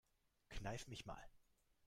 [0.49, 1.29] Kneif mich mal.